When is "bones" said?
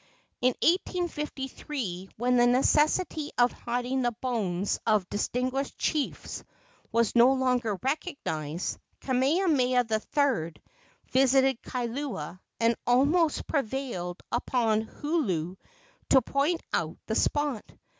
4.13-4.79